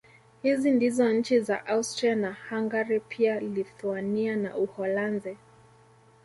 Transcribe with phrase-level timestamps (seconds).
[0.43, 5.37] Hizi ndizo nchi za Austria na Hungari pia Lithuania na Uholanzi